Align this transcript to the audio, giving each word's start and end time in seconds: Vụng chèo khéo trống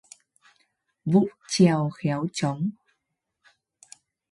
Vụng 1.05 1.27
chèo 1.47 1.89
khéo 1.89 2.25
trống 2.33 2.69